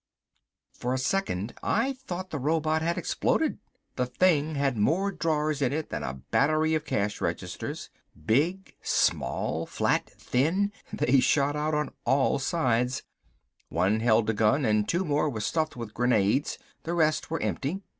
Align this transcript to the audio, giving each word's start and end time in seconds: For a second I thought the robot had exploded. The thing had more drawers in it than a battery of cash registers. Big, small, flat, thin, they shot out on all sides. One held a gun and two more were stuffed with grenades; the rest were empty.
For 0.73 0.95
a 0.95 0.97
second 0.97 1.53
I 1.61 1.93
thought 1.93 2.31
the 2.31 2.39
robot 2.39 2.81
had 2.81 2.97
exploded. 2.97 3.59
The 3.97 4.07
thing 4.07 4.55
had 4.55 4.75
more 4.75 5.11
drawers 5.11 5.61
in 5.61 5.71
it 5.71 5.91
than 5.91 6.01
a 6.01 6.15
battery 6.15 6.73
of 6.73 6.85
cash 6.85 7.21
registers. 7.21 7.91
Big, 8.25 8.73
small, 8.81 9.67
flat, 9.67 10.09
thin, 10.09 10.71
they 10.91 11.19
shot 11.19 11.55
out 11.55 11.75
on 11.75 11.91
all 12.03 12.39
sides. 12.39 13.03
One 13.69 13.99
held 13.99 14.27
a 14.31 14.33
gun 14.33 14.65
and 14.65 14.89
two 14.89 15.05
more 15.05 15.29
were 15.29 15.39
stuffed 15.39 15.75
with 15.77 15.93
grenades; 15.93 16.57
the 16.81 16.95
rest 16.95 17.29
were 17.29 17.39
empty. 17.39 17.83